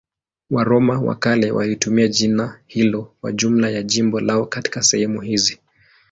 Waroma 0.49 0.99
wa 0.99 1.15
kale 1.15 1.51
walitumia 1.51 2.07
jina 2.07 2.59
hilo 2.65 3.13
kwa 3.21 3.31
jumla 3.31 3.69
ya 3.69 3.83
jimbo 3.83 4.19
lao 4.19 4.45
katika 4.45 4.83
sehemu 4.83 5.21
hizi. 5.21 5.59